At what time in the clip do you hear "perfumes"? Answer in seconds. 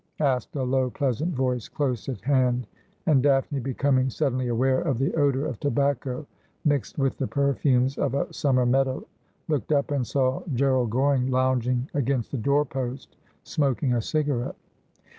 7.27-7.99